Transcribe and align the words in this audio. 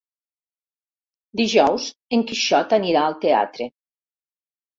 Dijous 1.41 1.85
en 2.17 2.25
Quixot 2.33 2.75
anirà 2.79 3.05
al 3.11 3.19
teatre. 3.27 3.71